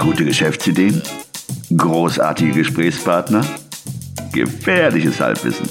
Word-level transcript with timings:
Gute 0.00 0.24
Geschäftsideen? 0.24 1.02
Großartige 1.76 2.52
Gesprächspartner? 2.52 3.44
Gefährliches 4.32 5.20
Halbwissen. 5.20 5.68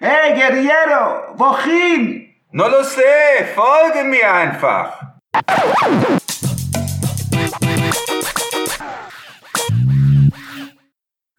Hey, 0.00 0.34
Guerriero, 0.34 1.38
wohin? 1.38 2.26
No 2.50 2.66
lo 2.66 2.82
sé, 2.82 3.44
folge 3.54 4.08
mir 4.08 4.34
einfach. 4.34 5.12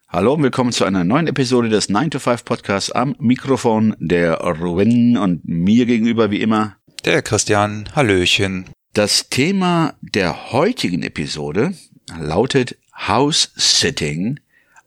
Hallo 0.08 0.32
und 0.32 0.42
willkommen 0.42 0.72
zu 0.72 0.86
einer 0.86 1.04
neuen 1.04 1.26
Episode 1.26 1.68
des 1.68 1.90
9 1.90 2.12
to 2.12 2.18
5 2.18 2.46
Podcasts 2.46 2.92
am 2.92 3.14
Mikrofon 3.18 3.94
der 3.98 4.36
Ruin 4.40 5.18
und 5.18 5.46
mir 5.46 5.84
gegenüber 5.84 6.30
wie 6.30 6.40
immer 6.40 6.76
der 7.04 7.20
Christian. 7.20 7.90
Hallöchen. 7.94 8.70
Das 8.98 9.28
Thema 9.28 9.94
der 10.00 10.50
heutigen 10.50 11.04
Episode 11.04 11.72
lautet 12.18 12.76
House 12.92 13.52
Sitting, 13.54 14.40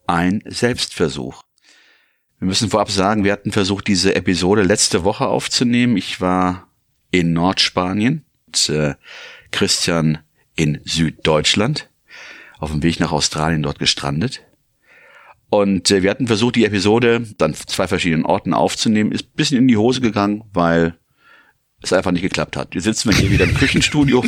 ein 0.05 0.43
Selbstversuch. 0.45 1.43
Wir 2.37 2.49
müssen 2.49 2.70
vorab 2.70 2.91
sagen, 2.91 3.23
wir 3.23 3.31
hatten 3.31 3.53
versucht, 3.53 3.87
diese 3.87 4.13
Episode 4.13 4.63
letzte 4.63 5.05
Woche 5.05 5.27
aufzunehmen. 5.27 5.95
Ich 5.95 6.20
war 6.20 6.67
in 7.09 7.31
Nordspanien, 7.31 8.25
und, 8.47 8.67
äh, 8.67 8.95
Christian 9.51 10.17
in 10.57 10.81
Süddeutschland, 10.84 11.89
auf 12.59 12.71
dem 12.71 12.84
Weg 12.84 12.99
nach 12.99 13.13
Australien 13.13 13.63
dort 13.63 13.79
gestrandet. 13.79 14.41
Und 15.49 15.89
äh, 15.89 16.03
wir 16.03 16.09
hatten 16.09 16.27
versucht, 16.27 16.57
die 16.57 16.65
Episode 16.65 17.25
dann 17.37 17.53
zwei 17.53 17.87
verschiedenen 17.87 18.25
Orten 18.25 18.53
aufzunehmen. 18.53 19.13
Ist 19.13 19.37
bisschen 19.37 19.59
in 19.59 19.70
die 19.70 19.77
Hose 19.77 20.01
gegangen, 20.01 20.43
weil 20.51 20.98
es 21.81 21.94
einfach 21.94 22.12
nicht 22.12 22.21
geklappt 22.21 22.58
hat. 22.58 22.76
Jetzt 22.76 22.84
sitzen 22.84 23.09
wir 23.09 23.17
hier 23.17 23.31
wieder 23.31 23.45
im 23.45 23.53
Küchenstudio. 23.53 24.23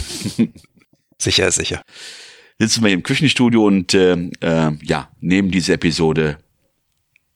sicher, 1.18 1.52
sicher. 1.52 1.82
Sitzen 2.60 2.82
wir 2.82 2.90
hier 2.90 2.98
im 2.98 3.04
Küchenstudio 3.04 3.66
und 3.66 3.94
äh, 3.94 4.14
äh, 4.42 4.72
ja, 4.82 5.10
nehmen 5.20 5.52
diese 5.52 5.74
Episode 5.74 6.38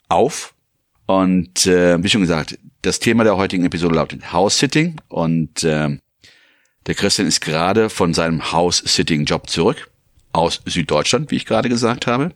auf. 0.09 0.54
Und 1.06 1.66
äh, 1.66 2.02
wie 2.04 2.09
schon 2.09 2.22
gesagt, 2.22 2.58
das 2.82 3.00
Thema 3.00 3.24
der 3.24 3.38
heutigen 3.38 3.66
Episode 3.66 3.96
lautet 3.96 4.32
House-Sitting. 4.32 5.02
Und 5.08 5.64
äh, 5.64 5.98
der 6.86 6.96
Christian 6.96 7.28
ist 7.28 7.42
gerade 7.42 7.90
von 7.90 8.14
seinem 8.14 8.52
House-Sitting-Job 8.52 9.50
zurück. 9.50 9.90
Aus 10.34 10.62
Süddeutschland, 10.66 11.31
wie 11.31 11.36
ich 11.38 11.46
gerade 11.46 11.70
gesagt 11.70 12.08
habe. 12.08 12.34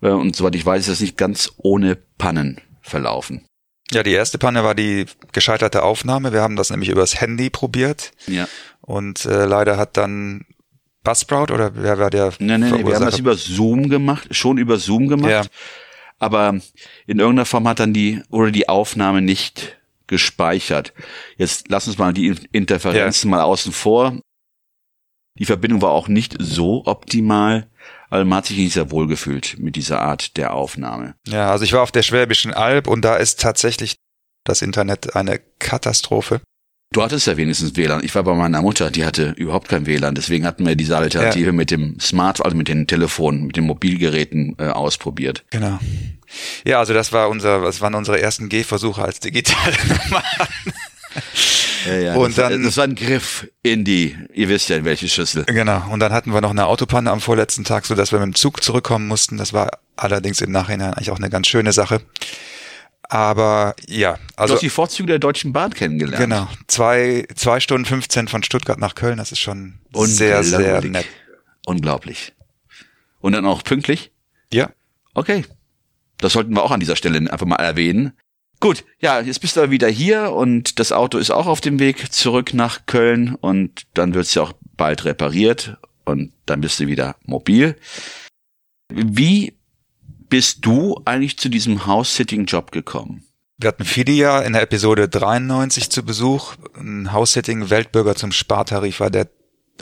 Äh, 0.00 0.08
und 0.08 0.36
soweit 0.36 0.54
ich 0.54 0.64
weiß, 0.64 0.82
ist 0.82 0.90
das 0.90 1.00
nicht 1.00 1.16
ganz 1.16 1.52
ohne 1.56 1.96
Pannen 1.96 2.60
verlaufen. 2.80 3.46
Ja, 3.94 4.02
die 4.02 4.12
erste 4.12 4.38
Panne 4.38 4.64
war 4.64 4.74
die 4.74 5.06
gescheiterte 5.32 5.82
Aufnahme. 5.82 6.32
Wir 6.32 6.42
haben 6.42 6.56
das 6.56 6.70
nämlich 6.70 6.88
übers 6.88 7.20
Handy 7.20 7.48
probiert. 7.48 8.12
Ja. 8.26 8.48
Und 8.80 9.24
äh, 9.24 9.44
leider 9.46 9.76
hat 9.76 9.96
dann 9.96 10.44
Buzzsprout 11.04 11.52
oder 11.52 11.72
wer 11.74 11.98
war 11.98 12.10
der? 12.10 12.32
Nee, 12.38 12.58
nee, 12.58 12.70
nee, 12.70 12.84
wir 12.84 12.94
haben 12.96 13.04
das 13.04 13.18
über 13.18 13.36
Zoom 13.36 13.88
gemacht, 13.88 14.34
schon 14.34 14.58
über 14.58 14.78
Zoom 14.78 15.08
gemacht. 15.08 15.30
Ja. 15.30 15.42
Aber 16.18 16.58
in 17.06 17.18
irgendeiner 17.18 17.44
Form 17.44 17.68
hat 17.68 17.80
dann 17.80 17.92
die 17.92 18.22
oder 18.30 18.50
die 18.50 18.68
Aufnahme 18.68 19.22
nicht 19.22 19.76
gespeichert. 20.06 20.92
Jetzt 21.36 21.68
lass 21.68 21.86
uns 21.86 21.98
mal 21.98 22.12
die 22.12 22.34
Interferenzen 22.52 23.30
ja. 23.30 23.36
mal 23.36 23.42
außen 23.42 23.72
vor. 23.72 24.18
Die 25.38 25.44
Verbindung 25.44 25.82
war 25.82 25.90
auch 25.90 26.08
nicht 26.08 26.36
so 26.38 26.84
optimal. 26.86 27.68
Also 28.10 28.24
man 28.24 28.38
hat 28.38 28.46
sich 28.46 28.56
nicht 28.56 28.74
sehr 28.74 28.90
wohl 28.90 29.06
gefühlt 29.06 29.56
mit 29.58 29.76
dieser 29.76 30.00
Art 30.00 30.36
der 30.36 30.54
Aufnahme. 30.54 31.14
Ja, 31.26 31.50
also 31.50 31.64
ich 31.64 31.72
war 31.72 31.82
auf 31.82 31.92
der 31.92 32.02
Schwäbischen 32.02 32.52
Alb 32.52 32.86
und 32.86 33.02
da 33.02 33.16
ist 33.16 33.40
tatsächlich 33.40 33.96
das 34.44 34.62
Internet 34.62 35.16
eine 35.16 35.40
Katastrophe. 35.58 36.40
Du 36.92 37.02
hattest 37.02 37.26
ja 37.26 37.36
wenigstens 37.36 37.76
WLAN. 37.76 38.04
Ich 38.04 38.14
war 38.14 38.22
bei 38.22 38.34
meiner 38.34 38.62
Mutter, 38.62 38.88
die 38.88 39.04
hatte 39.04 39.34
überhaupt 39.36 39.68
kein 39.68 39.86
WLAN. 39.86 40.14
Deswegen 40.14 40.46
hatten 40.46 40.64
wir 40.64 40.76
diese 40.76 40.96
Alternative 40.96 41.46
ja. 41.46 41.52
mit 41.52 41.72
dem 41.72 41.98
Smart, 41.98 42.44
also 42.44 42.56
mit 42.56 42.68
den 42.68 42.86
Telefonen, 42.86 43.46
mit 43.46 43.56
den 43.56 43.64
Mobilgeräten 43.64 44.54
äh, 44.58 44.68
ausprobiert. 44.68 45.44
Genau. 45.50 45.80
Ja, 46.64 46.78
also 46.78 46.94
das 46.94 47.12
war 47.12 47.30
unser, 47.30 47.62
das 47.62 47.80
waren 47.80 47.96
unsere 47.96 48.20
ersten 48.20 48.48
Gehversuche 48.48 49.02
als 49.02 49.18
digitale 49.18 49.74
Nomaden. 49.88 50.72
Ja, 51.84 51.94
ja, 51.94 52.14
und 52.14 52.36
das, 52.38 52.50
dann, 52.50 52.62
das 52.62 52.76
war 52.76 52.84
ein 52.84 52.94
Griff 52.94 53.48
in 53.62 53.84
die, 53.84 54.16
ihr 54.32 54.48
wisst 54.48 54.68
ja, 54.68 54.76
in 54.76 54.84
welche 54.84 55.08
Schüssel. 55.08 55.44
Genau. 55.44 55.82
Und 55.90 56.00
dann 56.00 56.12
hatten 56.12 56.32
wir 56.32 56.40
noch 56.40 56.50
eine 56.50 56.66
Autopanne 56.66 57.10
am 57.10 57.20
vorletzten 57.20 57.64
Tag, 57.64 57.86
so 57.86 57.94
dass 57.94 58.12
wir 58.12 58.18
mit 58.20 58.26
dem 58.26 58.34
Zug 58.34 58.62
zurückkommen 58.62 59.06
mussten. 59.06 59.36
Das 59.36 59.52
war 59.52 59.78
allerdings 59.96 60.40
im 60.40 60.52
Nachhinein 60.52 60.94
eigentlich 60.94 61.10
auch 61.10 61.18
eine 61.18 61.30
ganz 61.30 61.46
schöne 61.46 61.72
Sache. 61.72 62.00
Aber 63.08 63.74
ja, 63.86 64.18
also. 64.36 64.52
Du 64.52 64.56
hast 64.56 64.62
die 64.62 64.70
Vorzüge 64.70 65.08
der 65.08 65.18
Deutschen 65.18 65.52
Bahn 65.52 65.72
kennengelernt. 65.72 66.18
Genau. 66.18 66.48
Zwei, 66.66 67.26
zwei 67.34 67.60
Stunden 67.60 67.84
15 67.84 68.28
von 68.28 68.42
Stuttgart 68.42 68.78
nach 68.78 68.94
Köln, 68.94 69.18
das 69.18 69.30
ist 69.30 69.40
schon 69.40 69.74
sehr, 69.92 70.42
sehr 70.42 70.80
nett. 70.82 71.06
Unglaublich. 71.66 72.32
Und 73.20 73.32
dann 73.32 73.46
auch 73.46 73.62
pünktlich? 73.62 74.10
Ja. 74.52 74.70
Okay. 75.14 75.44
Das 76.18 76.32
sollten 76.32 76.54
wir 76.54 76.62
auch 76.62 76.70
an 76.70 76.80
dieser 76.80 76.96
Stelle 76.96 77.30
einfach 77.30 77.46
mal 77.46 77.56
erwähnen. 77.56 78.12
Gut, 78.64 78.82
ja, 78.98 79.20
jetzt 79.20 79.42
bist 79.42 79.58
du 79.58 79.70
wieder 79.70 79.90
hier 79.90 80.32
und 80.32 80.78
das 80.78 80.90
Auto 80.90 81.18
ist 81.18 81.30
auch 81.30 81.46
auf 81.46 81.60
dem 81.60 81.78
Weg 81.78 82.10
zurück 82.10 82.54
nach 82.54 82.86
Köln 82.86 83.34
und 83.34 83.82
dann 83.92 84.14
wird 84.14 84.24
es 84.24 84.32
ja 84.32 84.40
auch 84.40 84.54
bald 84.74 85.04
repariert 85.04 85.76
und 86.06 86.32
dann 86.46 86.62
bist 86.62 86.80
du 86.80 86.86
wieder 86.86 87.16
mobil. 87.26 87.76
Wie 88.88 89.52
bist 90.30 90.64
du 90.64 90.98
eigentlich 91.04 91.38
zu 91.38 91.50
diesem 91.50 91.84
House-Sitting-Job 91.84 92.72
gekommen? 92.72 93.22
Wir 93.58 93.68
hatten 93.68 93.84
Fidia 93.84 94.40
in 94.40 94.54
der 94.54 94.62
Episode 94.62 95.10
93 95.10 95.90
zu 95.90 96.02
Besuch. 96.02 96.54
Ein 96.74 97.12
House-Sitting-Weltbürger 97.12 98.14
zum 98.14 98.32
Spartarif 98.32 98.98
war 98.98 99.10
der, 99.10 99.28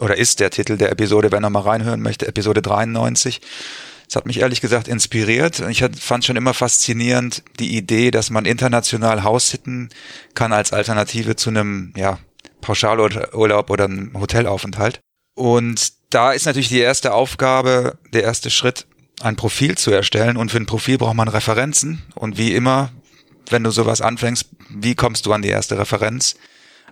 oder 0.00 0.16
ist 0.16 0.40
der 0.40 0.50
Titel 0.50 0.76
der 0.76 0.90
Episode, 0.90 1.30
wer 1.30 1.38
nochmal 1.38 1.62
reinhören 1.62 2.02
möchte, 2.02 2.26
Episode 2.26 2.62
93. 2.62 3.42
Das 4.12 4.16
hat 4.16 4.26
mich 4.26 4.40
ehrlich 4.40 4.60
gesagt 4.60 4.88
inspiriert. 4.88 5.60
Ich 5.70 5.82
fand 5.98 6.26
schon 6.26 6.36
immer 6.36 6.52
faszinierend 6.52 7.42
die 7.58 7.78
Idee, 7.78 8.10
dass 8.10 8.28
man 8.28 8.44
international 8.44 9.22
Haussitten 9.22 9.88
kann 10.34 10.52
als 10.52 10.74
Alternative 10.74 11.34
zu 11.34 11.48
einem, 11.48 11.94
ja, 11.96 12.18
Pauschalurlaub 12.60 13.70
oder 13.70 13.86
einem 13.86 14.12
Hotelaufenthalt. 14.12 15.00
Und 15.34 15.94
da 16.10 16.32
ist 16.32 16.44
natürlich 16.44 16.68
die 16.68 16.80
erste 16.80 17.14
Aufgabe, 17.14 17.96
der 18.12 18.24
erste 18.24 18.50
Schritt, 18.50 18.86
ein 19.22 19.36
Profil 19.36 19.78
zu 19.78 19.90
erstellen. 19.92 20.36
Und 20.36 20.50
für 20.50 20.58
ein 20.58 20.66
Profil 20.66 20.98
braucht 20.98 21.16
man 21.16 21.28
Referenzen. 21.28 22.02
Und 22.14 22.36
wie 22.36 22.54
immer, 22.54 22.90
wenn 23.48 23.64
du 23.64 23.70
sowas 23.70 24.02
anfängst, 24.02 24.50
wie 24.68 24.94
kommst 24.94 25.24
du 25.24 25.32
an 25.32 25.40
die 25.40 25.48
erste 25.48 25.78
Referenz? 25.78 26.36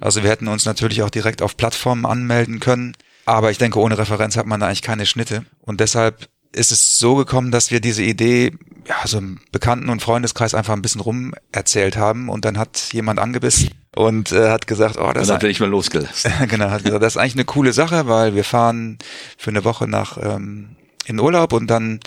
Also 0.01 0.23
wir 0.23 0.31
hätten 0.31 0.49
uns 0.49 0.65
natürlich 0.65 1.03
auch 1.03 1.11
direkt 1.11 1.43
auf 1.43 1.59
Plattformen 1.59 2.07
anmelden 2.07 2.61
können. 2.61 2.97
Aber 3.27 3.51
ich 3.51 3.59
denke, 3.59 3.79
ohne 3.79 3.99
Referenz 3.99 4.39
hat 4.39 4.47
man 4.47 4.61
da 4.61 4.69
eigentlich 4.69 4.81
keine 4.81 5.05
Schnitte. 5.05 5.45
Und 5.61 5.81
deshalb 5.81 6.31
ist 6.53 6.73
es 6.73 6.99
so 6.99 7.15
gekommen, 7.17 7.51
dass 7.51 7.71
wir 7.71 7.81
diese 7.81 8.03
Idee 8.03 8.53
ja, 8.87 9.07
so 9.07 9.19
im 9.19 9.41
Bekannten- 9.53 9.89
und 9.89 10.03
Freundeskreis 10.03 10.55
einfach 10.55 10.73
ein 10.73 10.83
bisschen 10.83 11.01
rum 11.01 11.35
erzählt 11.53 11.97
haben 11.97 12.29
und 12.29 12.45
dann 12.45 12.59
hat 12.59 12.89
jemand 12.93 13.19
angebissen 13.19 13.71
und 13.95 14.33
äh, 14.33 14.51
hat 14.51 14.67
gesagt, 14.67 14.97
oh, 14.99 15.13
das 15.13 15.31
hat 15.31 15.43
er 15.43 15.49
nicht 15.49 15.61
mehr 15.61 15.69
losgelassen. 15.69 16.33
genau, 16.49 16.71
hat 16.71 16.85
gesagt, 16.85 17.03
das 17.03 17.15
ist 17.15 17.17
eigentlich 17.17 17.35
eine 17.35 17.45
coole 17.45 17.73
Sache, 17.73 18.09
weil 18.09 18.35
wir 18.35 18.45
fahren 18.45 18.99
für 19.37 19.51
eine 19.51 19.65
Woche 19.65 19.87
nach 19.87 20.19
ähm, 20.21 20.77
in 21.07 21.21
Urlaub 21.21 21.53
und 21.53 21.69
dann 21.69 22.01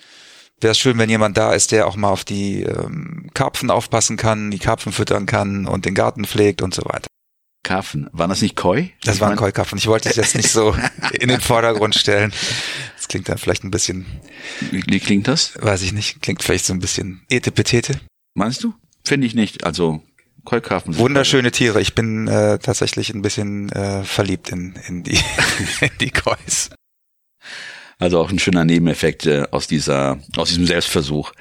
wäre 0.60 0.72
es 0.72 0.80
schön, 0.80 0.98
wenn 0.98 1.10
jemand 1.10 1.38
da 1.38 1.54
ist, 1.54 1.72
der 1.72 1.88
auch 1.88 1.96
mal 1.96 2.10
auf 2.10 2.24
die 2.24 2.64
ähm, 2.64 3.30
Karpfen 3.34 3.70
aufpassen 3.70 4.18
kann, 4.18 4.52
die 4.52 4.60
Karpfen 4.60 4.92
füttern 4.92 5.26
kann 5.26 5.68
und 5.68 5.86
den 5.86 5.94
Garten 5.94 6.26
pflegt 6.26 6.62
und 6.62 6.74
so 6.74 6.84
weiter. 6.86 7.08
Karpfen. 7.64 8.10
Waren 8.12 8.30
das 8.30 8.42
nicht 8.42 8.56
Koi? 8.56 8.90
Das 9.04 9.22
waren 9.22 9.38
Koi-Karpfen. 9.38 9.78
Ich 9.78 9.88
wollte 9.88 10.10
es 10.10 10.18
jetzt 10.18 10.36
nicht 10.36 10.50
so 10.50 10.76
in 11.14 11.30
den 11.30 11.40
Vordergrund 11.42 11.96
stellen. 11.96 12.34
Das 12.98 13.08
klingt 13.08 13.30
dann 13.30 13.38
vielleicht 13.38 13.64
ein 13.64 13.72
bisschen. 13.72 14.06
Wie, 14.72 14.84
wie 14.86 15.00
klingt 15.00 15.28
das? 15.30 15.54
Weiß 15.60 15.82
ich 15.82 15.94
nicht. 15.94 16.22
Klingt 16.22 16.44
vielleicht 16.44 16.66
so 16.66 16.74
ein 16.74 16.80
bisschen 16.80 17.24
etepetete. 17.30 18.00
Meinst 18.36 18.64
du? 18.64 18.74
Finde 19.06 19.28
ich 19.28 19.34
nicht. 19.34 19.64
Also 19.64 20.04
Koi-Karpfen. 20.44 20.98
Wunderschöne 20.98 21.52
Tiere. 21.52 21.82
Ich 21.82 21.96
bin 21.96 22.28
äh, 22.28 22.60
tatsächlich 22.60 23.14
ein 23.14 23.22
bisschen 23.22 23.72
äh, 23.72 24.04
verliebt 24.04 24.50
in, 24.50 24.76
in 24.88 25.04
die, 25.04 25.18
in 25.82 25.92
die 26.02 26.12
Kois. 26.12 26.70
Also 27.98 28.20
auch 28.20 28.30
ein 28.30 28.40
schöner 28.40 28.66
Nebeneffekt 28.66 29.26
äh, 29.26 29.46
aus 29.52 29.68
dieser, 29.68 30.20
aus 30.36 30.50
diesem 30.50 30.66
Selbstversuch. 30.66 31.32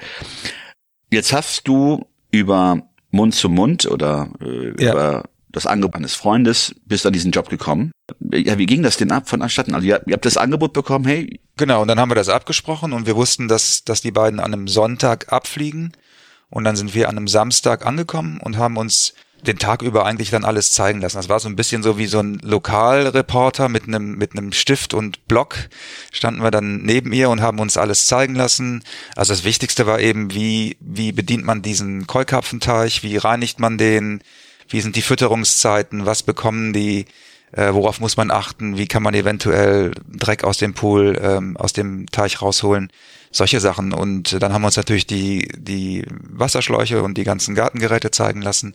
Jetzt 1.11 1.33
hast 1.33 1.67
du 1.67 2.05
über 2.31 2.87
Mund 3.11 3.35
zu 3.35 3.49
Mund 3.49 3.85
oder 3.85 4.31
äh, 4.41 4.81
ja. 4.81 4.93
über 4.93 5.23
das 5.53 5.67
Angebot 5.67 5.95
eines 5.95 6.15
Freundes, 6.15 6.75
bist 6.85 7.05
an 7.05 7.13
diesen 7.13 7.31
Job 7.31 7.47
gekommen. 7.47 7.91
Ja, 8.31 8.57
wie 8.57 8.65
ging 8.65 8.83
das 8.83 8.97
denn 8.97 9.11
ab 9.11 9.29
vonstatten? 9.29 9.75
Also 9.75 9.87
ihr, 9.87 10.01
ihr 10.05 10.13
habt 10.13 10.25
das 10.25 10.35
Angebot 10.35 10.73
bekommen, 10.73 11.05
hey. 11.05 11.39
Genau, 11.55 11.83
und 11.83 11.87
dann 11.87 11.99
haben 11.99 12.09
wir 12.09 12.15
das 12.15 12.29
abgesprochen 12.29 12.91
und 12.91 13.05
wir 13.05 13.15
wussten, 13.15 13.47
dass, 13.47 13.83
dass 13.83 14.01
die 14.01 14.11
beiden 14.11 14.39
an 14.39 14.53
einem 14.53 14.67
Sonntag 14.67 15.31
abfliegen. 15.31 15.93
Und 16.49 16.65
dann 16.65 16.75
sind 16.75 16.93
wir 16.93 17.07
an 17.07 17.17
einem 17.17 17.27
Samstag 17.27 17.85
angekommen 17.85 18.39
und 18.39 18.57
haben 18.57 18.77
uns 18.77 19.13
den 19.45 19.59
Tag 19.59 19.81
über 19.81 20.05
eigentlich 20.05 20.29
dann 20.29 20.45
alles 20.45 20.71
zeigen 20.71 21.01
lassen. 21.01 21.17
Das 21.17 21.29
war 21.29 21.39
so 21.39 21.49
ein 21.49 21.55
bisschen 21.55 21.83
so 21.83 21.97
wie 21.97 22.07
so 22.07 22.19
ein 22.19 22.39
Lokalreporter 22.41 23.69
mit 23.69 23.87
einem, 23.87 24.17
mit 24.17 24.31
einem 24.31 24.51
Stift 24.53 24.93
und 24.93 25.27
Block. 25.27 25.55
Standen 26.11 26.41
wir 26.41 26.51
dann 26.51 26.83
neben 26.83 27.11
ihr 27.11 27.29
und 27.29 27.41
haben 27.41 27.59
uns 27.59 27.77
alles 27.77 28.05
zeigen 28.07 28.35
lassen. 28.35 28.83
Also 29.15 29.33
das 29.33 29.43
Wichtigste 29.43 29.85
war 29.85 29.99
eben, 29.99 30.33
wie, 30.33 30.77
wie 30.79 31.11
bedient 31.11 31.45
man 31.45 31.61
diesen 31.61 32.07
Keukarpfenteich, 32.07 33.03
wie 33.03 33.17
reinigt 33.17 33.59
man 33.59 33.77
den, 33.77 34.21
wie 34.73 34.81
sind 34.81 34.95
die 34.95 35.01
Fütterungszeiten, 35.01 36.05
was 36.05 36.23
bekommen 36.23 36.73
die, 36.73 37.05
Äh, 37.55 37.75
worauf 37.75 37.99
muss 37.99 38.17
man 38.17 38.31
achten? 38.31 38.77
Wie 38.77 38.87
kann 38.87 39.03
man 39.03 39.13
eventuell 39.13 39.91
Dreck 40.11 40.43
aus 40.43 40.57
dem 40.57 40.73
Pool, 40.73 41.19
ähm, 41.21 41.55
aus 41.55 41.71
dem 41.71 42.07
Teich 42.07 42.41
rausholen? 42.41 42.91
Solche 43.31 43.59
Sachen. 43.59 43.93
Und 43.93 44.41
dann 44.41 44.53
haben 44.53 44.63
wir 44.63 44.67
uns 44.67 44.77
natürlich 44.77 45.05
die, 45.05 45.47
die 45.55 46.03
Wasserschläuche 46.09 47.03
und 47.03 47.15
die 47.15 47.23
ganzen 47.23 47.53
Gartengeräte 47.53 48.09
zeigen 48.09 48.41
lassen, 48.41 48.73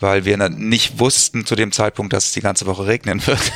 weil 0.00 0.24
wir 0.24 0.38
nicht 0.48 0.98
wussten 0.98 1.44
zu 1.44 1.56
dem 1.56 1.72
Zeitpunkt, 1.72 2.14
dass 2.14 2.26
es 2.26 2.32
die 2.32 2.40
ganze 2.40 2.64
Woche 2.64 2.86
regnen 2.86 3.26
wird. 3.26 3.52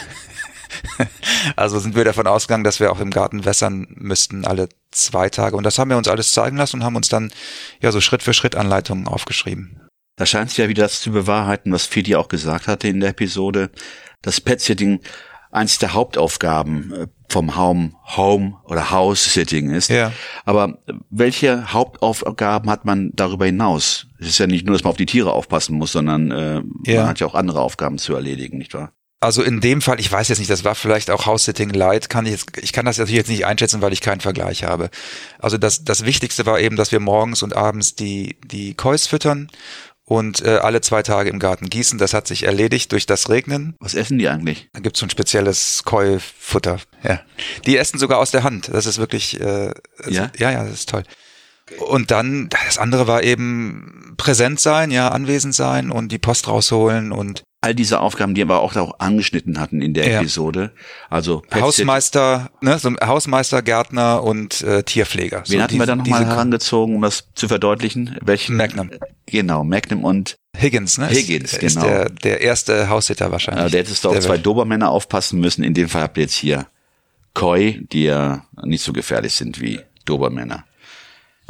also 1.57 1.79
sind 1.79 1.97
wir 1.97 2.05
davon 2.05 2.27
ausgegangen, 2.27 2.65
dass 2.65 2.81
wir 2.81 2.93
auch 2.93 3.01
im 3.01 3.11
Garten 3.11 3.47
wässern 3.47 3.87
müssten 3.95 4.45
alle 4.45 4.69
zwei 4.91 5.31
Tage. 5.31 5.57
Und 5.57 5.65
das 5.65 5.79
haben 5.79 5.89
wir 5.89 5.97
uns 5.97 6.09
alles 6.09 6.33
zeigen 6.33 6.59
lassen 6.59 6.77
und 6.77 6.85
haben 6.85 6.97
uns 6.97 7.09
dann 7.09 7.33
ja 7.81 7.93
so 7.93 8.03
Schritt 8.03 8.23
für 8.23 8.35
Schritt 8.35 8.57
Anleitungen 8.57 9.09
aufgeschrieben. 9.09 9.90
Da 10.21 10.27
scheint 10.27 10.51
sich 10.51 10.59
ja 10.59 10.69
wieder 10.69 10.83
das 10.83 11.01
zu 11.01 11.13
bewahrheiten, 11.13 11.73
was 11.73 11.87
Fidi 11.87 12.15
auch 12.15 12.29
gesagt 12.29 12.69
hatte 12.69 12.89
in 12.89 13.01
der 13.01 13.09
Episode. 13.09 13.71
Das 14.21 14.39
Pet-Sitting 14.39 15.01
eins 15.51 15.79
der 15.79 15.95
Hauptaufgaben 15.95 16.93
äh, 16.93 17.07
vom 17.31 17.57
Home, 17.57 17.93
Home 18.19 18.59
oder 18.65 18.91
House-Sitting 18.91 19.71
ist. 19.71 19.89
Ja. 19.89 20.13
Aber 20.45 20.77
welche 21.09 21.73
Hauptaufgaben 21.73 22.69
hat 22.69 22.85
man 22.85 23.13
darüber 23.15 23.47
hinaus? 23.47 24.09
Es 24.19 24.27
ist 24.29 24.39
ja 24.39 24.47
nicht 24.47 24.67
nur, 24.67 24.75
dass 24.75 24.85
man 24.85 24.91
auf 24.91 24.99
die 24.99 25.07
Tiere 25.07 25.33
aufpassen 25.33 25.79
muss, 25.79 25.93
sondern 25.93 26.31
äh, 26.31 26.61
Ja. 26.85 27.01
man 27.01 27.09
hat 27.09 27.21
ja 27.21 27.27
auch 27.27 27.35
andere 27.35 27.63
Aufgaben 27.63 27.97
zu 27.97 28.15
erledigen, 28.15 28.59
nicht 28.59 28.75
wahr? 28.75 28.93
Also 29.23 29.43
in 29.43 29.61
dem 29.61 29.81
Fall, 29.83 30.01
ich 30.01 30.11
weiß 30.13 30.29
jetzt 30.29 30.39
nicht, 30.39 30.51
das 30.51 30.65
war 30.65 30.75
vielleicht 30.75 31.11
auch 31.11 31.27
House-Sitting 31.27 31.71
Light, 31.71 32.09
kann 32.11 32.25
ich 32.27 32.33
jetzt, 32.33 32.57
ich 32.59 32.73
kann 32.73 32.87
das 32.87 32.97
natürlich 32.99 33.19
jetzt 33.19 33.29
nicht 33.29 33.45
einschätzen, 33.47 33.81
weil 33.83 33.93
ich 33.93 34.01
keinen 34.03 34.21
Vergleich 34.21 34.65
habe. 34.65 34.91
Also 35.39 35.57
das, 35.59 35.85
das 35.85 36.05
Wichtigste 36.05 36.45
war 36.45 36.59
eben, 36.61 36.77
dass 36.77 36.93
wir 36.93 37.01
morgens 37.01 37.43
und 37.43 37.55
abends 37.57 37.95
die, 37.95 38.37
die 38.45 38.75
Kois 38.75 39.07
füttern 39.09 39.49
und 40.11 40.45
äh, 40.45 40.57
alle 40.57 40.81
zwei 40.81 41.05
Tage 41.05 41.31
im 41.31 41.39
Garten 41.39 41.71
gießen. 41.71 41.97
Das 41.97 42.15
hat 42.15 42.27
sich 42.27 42.43
erledigt 42.43 42.91
durch 42.91 43.07
das 43.07 43.29
Regnen. 43.29 43.77
Was 43.79 43.95
essen 43.95 44.19
die 44.19 44.29
eigentlich? 44.29 44.69
Da 44.73 44.81
gibt's 44.81 44.99
so 44.99 45.07
ein 45.07 45.11
spezielles 45.11 45.85
Koi-Futter. 45.85 46.81
Ja. 47.05 47.21
Die 47.65 47.77
essen 47.77 47.97
sogar 48.01 48.19
aus 48.19 48.33
der 48.33 48.43
Hand. 48.43 48.71
Das 48.73 48.87
ist 48.87 48.99
wirklich, 48.99 49.41
äh, 49.41 49.71
Ja? 50.09 50.33
ja, 50.37 50.51
ja, 50.51 50.65
das 50.65 50.73
ist 50.73 50.89
toll. 50.89 51.05
Und 51.79 52.11
dann, 52.11 52.49
das 52.49 52.79
andere 52.79 53.07
war 53.07 53.23
eben 53.23 54.15
präsent 54.17 54.61
sein, 54.61 54.91
ja, 54.91 55.09
anwesend 55.09 55.55
sein 55.55 55.91
und 55.91 56.11
die 56.13 56.19
Post 56.19 56.49
rausholen 56.49 57.13
und 57.13 57.43
All 57.63 57.75
diese 57.75 58.01
Aufgaben, 58.01 58.35
die 58.35 58.43
wir 58.49 58.59
auch, 58.61 58.75
auch 58.77 59.01
angeschnitten 59.01 59.61
hatten 59.61 59.83
in 59.83 59.93
der 59.93 60.09
Ja. 60.09 60.21
Episode. 60.21 60.73
Also 61.11 61.41
Pet-Sitting. 61.41 61.63
Hausmeister, 61.63 62.51
ne, 62.63 62.79
so 62.79 62.91
Hausmeister, 63.05 63.61
Gärtner 63.61 64.23
und 64.23 64.63
äh, 64.63 64.83
Tierpfleger. 64.83 65.43
Wen 65.47 65.59
so 65.59 65.63
hatten 65.63 65.79
wir 65.79 65.85
da 65.85 65.95
nochmal 65.95 66.21
diese- 66.21 66.31
herangezogen, 66.31 66.97
um 66.97 67.03
das 67.03 67.25
zu 67.35 67.49
verdeutlichen? 67.49 68.17
Welchen? 68.23 68.57
Magnum. 68.57 68.91
Genau, 69.27 69.63
Magnum 69.63 70.05
und 70.05 70.37
Higgins, 70.59 70.97
ne? 70.97 71.09
Higgins, 71.11 71.53
ist, 71.53 71.63
ist 71.63 71.75
genau. 71.75 71.87
der, 71.87 72.09
der 72.09 72.41
erste 72.41 72.89
Haussitter 72.89 73.31
wahrscheinlich. 73.31 73.67
äh, 73.67 73.71
der 73.71 73.81
hättest 73.81 74.05
du 74.07 74.09
auf 74.09 74.19
zwei. 74.21 74.39
Dobermänner 74.39 74.89
aufpassen 74.89 75.39
müssen. 75.39 75.63
In 75.63 75.75
dem 75.75 75.91
Fall 75.91 76.01
habt 76.03 76.17
ihr 76.17 76.23
jetzt 76.23 76.35
hier 76.35 76.67
Koi, 77.35 77.79
die 77.93 78.05
ja 78.05 78.47
nicht 78.63 78.83
so 78.83 78.95
gefährlich 78.95 79.35
sind 79.35 79.61
wie 79.61 79.81
Dobermänner. 80.07 80.65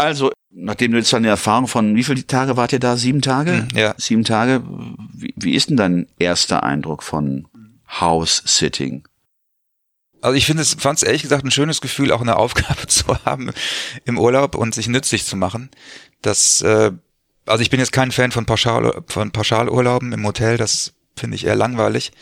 Also, 0.01 0.33
nachdem 0.51 0.93
du 0.93 0.99
jetzt 0.99 1.13
eine 1.13 1.29
Erfahrung 1.29 1.69
von, 1.69 1.95
wie 1.95 2.05
viele 2.05 2.27
Tage 2.27 2.57
wart 2.57 2.73
ihr 2.73 2.81
da? 2.81 2.97
Sieben 2.97 3.21
Tage? 3.21 3.53
Hm, 3.53 3.69
ja. 3.75 3.95
Sieben 3.99 4.25
Tage. 4.25 4.63
Wie, 5.13 5.35
wie 5.37 5.55
ist 5.55 5.69
denn 5.69 5.77
dein 5.77 6.07
erster 6.19 6.63
Eindruck 6.63 7.03
von 7.03 7.47
House-Sitting? 8.01 9.07
Also 10.23 10.37
ich 10.37 10.47
finde 10.47 10.63
es, 10.63 10.75
fand 10.75 10.99
es 10.99 11.03
ehrlich 11.03 11.23
gesagt 11.23 11.45
ein 11.45 11.51
schönes 11.51 11.81
Gefühl, 11.81 12.13
auch 12.13 12.21
eine 12.21 12.37
Aufgabe 12.37 12.87
zu 12.87 13.05
haben 13.25 13.51
im 14.05 14.19
Urlaub 14.19 14.55
und 14.55 14.75
sich 14.75 14.89
nützlich 14.89 15.25
zu 15.25 15.37
machen. 15.37 15.71
Das, 16.23 16.63
äh, 16.63 16.93
also 17.47 17.63
ich 17.63 17.71
bin 17.71 17.81
jetzt 17.81 17.93
kein 17.93 18.11
Fan 18.11 18.33
von, 18.33 18.47
Pauschal, 18.47 19.03
von 19.07 19.31
Pauschalurlauben 19.31 20.13
im 20.13 20.27
Hotel, 20.27 20.57
das 20.57 20.93
finde 21.17 21.37
ich 21.37 21.47
eher 21.47 21.57
langweilig. 21.57 22.13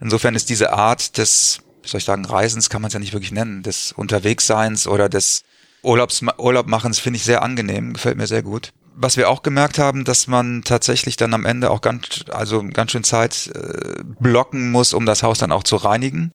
Insofern 0.00 0.34
ist 0.34 0.50
diese 0.50 0.72
Art 0.72 1.16
des, 1.18 1.60
wie 1.82 1.88
soll 1.88 1.98
ich 1.98 2.04
sagen, 2.04 2.24
Reisens 2.24 2.70
kann 2.70 2.82
man 2.82 2.88
es 2.88 2.94
ja 2.94 3.00
nicht 3.00 3.12
wirklich 3.12 3.32
nennen, 3.32 3.62
des 3.62 3.92
Unterwegsseins 3.92 4.86
oder 4.86 5.08
des 5.08 5.44
Urlaubs, 5.84 6.22
Urlaubmachens 6.38 6.98
finde 6.98 7.18
ich 7.18 7.24
sehr 7.24 7.42
angenehm, 7.42 7.94
gefällt 7.94 8.16
mir 8.16 8.26
sehr 8.26 8.42
gut. 8.42 8.72
Was 8.96 9.16
wir 9.16 9.28
auch 9.28 9.42
gemerkt 9.42 9.78
haben, 9.78 10.04
dass 10.04 10.28
man 10.28 10.62
tatsächlich 10.62 11.16
dann 11.16 11.34
am 11.34 11.44
Ende 11.44 11.70
auch 11.70 11.80
ganz, 11.80 12.24
also 12.30 12.62
ganz 12.62 12.92
schön 12.92 13.04
Zeit 13.04 13.50
äh, 13.54 14.02
blocken 14.20 14.70
muss, 14.70 14.94
um 14.94 15.04
das 15.04 15.22
Haus 15.22 15.38
dann 15.38 15.52
auch 15.52 15.64
zu 15.64 15.76
reinigen. 15.76 16.32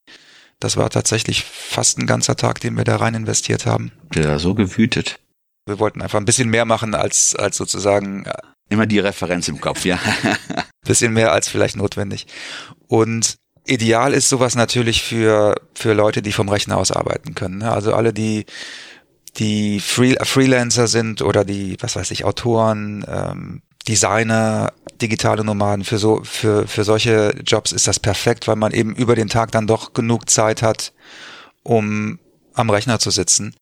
Das 0.58 0.76
war 0.76 0.90
tatsächlich 0.90 1.44
fast 1.44 1.98
ein 1.98 2.06
ganzer 2.06 2.36
Tag, 2.36 2.60
den 2.60 2.76
wir 2.76 2.84
da 2.84 2.96
rein 2.96 3.14
investiert 3.14 3.64
haben. 3.64 3.92
Der 4.14 4.24
da 4.24 4.38
so 4.38 4.54
gewütet. 4.54 5.20
Wir 5.66 5.78
wollten 5.78 6.02
einfach 6.02 6.18
ein 6.18 6.26
bisschen 6.26 6.50
mehr 6.50 6.66
machen 6.66 6.94
als, 6.94 7.34
als 7.34 7.56
sozusagen 7.56 8.26
äh, 8.26 8.32
Immer 8.70 8.86
die 8.86 9.00
Referenz 9.00 9.48
im 9.48 9.60
Kopf, 9.60 9.84
ja. 9.84 9.98
bisschen 10.86 11.12
mehr 11.12 11.32
als 11.32 11.48
vielleicht 11.48 11.76
notwendig. 11.76 12.28
Und 12.86 13.34
ideal 13.66 14.14
ist 14.14 14.28
sowas 14.28 14.54
natürlich 14.54 15.02
für, 15.02 15.56
für 15.74 15.92
Leute, 15.92 16.22
die 16.22 16.30
vom 16.30 16.48
Rechner 16.48 16.76
aus 16.76 16.92
arbeiten 16.92 17.34
können. 17.34 17.58
ne? 17.58 17.72
Also 17.72 17.92
alle, 17.94 18.12
die, 18.12 18.46
die 19.36 19.80
Free, 19.80 20.16
Freelancer 20.22 20.86
sind 20.86 21.22
oder 21.22 21.44
die, 21.44 21.76
was 21.80 21.96
weiß 21.96 22.10
ich, 22.10 22.24
Autoren, 22.24 23.04
ähm, 23.08 23.62
Designer, 23.88 24.72
digitale 25.00 25.44
Nomaden, 25.44 25.84
für 25.84 25.98
so, 25.98 26.22
für, 26.22 26.66
für 26.66 26.84
solche 26.84 27.34
Jobs 27.44 27.72
ist 27.72 27.86
das 27.86 27.98
perfekt, 27.98 28.46
weil 28.46 28.56
man 28.56 28.72
eben 28.72 28.94
über 28.94 29.14
den 29.14 29.28
Tag 29.28 29.52
dann 29.52 29.66
doch 29.66 29.94
genug 29.94 30.28
Zeit 30.28 30.62
hat, 30.62 30.92
um 31.62 32.18
am 32.54 32.70
Rechner 32.70 32.98
zu 32.98 33.10
sitzen. 33.10 33.54